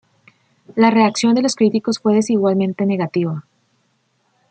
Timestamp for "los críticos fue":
1.43-2.15